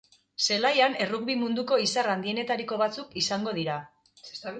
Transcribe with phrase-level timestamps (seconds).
[0.43, 3.77] Zelaian errugbi munduko izar handienetariko batzuk izango dira.